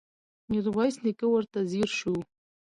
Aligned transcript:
ميرويس 0.49 0.95
نيکه 1.03 1.27
ورته 1.29 1.59
ځير 1.71 1.89
شو. 1.97 2.15